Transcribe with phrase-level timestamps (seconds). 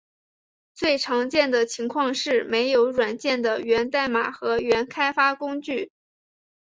[0.73, 5.91] 最常见的情况是没有软件的源代码和原开发工具。